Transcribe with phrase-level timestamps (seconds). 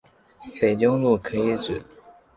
[0.59, 1.79] 北京路可以指